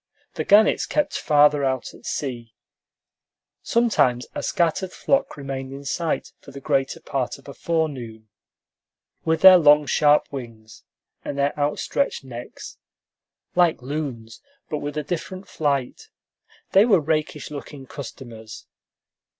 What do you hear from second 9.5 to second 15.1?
long, sharp wings and their outstretched necks, like loons, but with a